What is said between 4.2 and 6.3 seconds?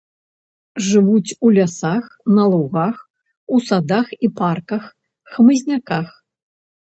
і парках, хмызняках.